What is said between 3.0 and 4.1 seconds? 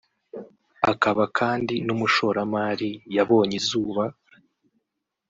yabonye izuba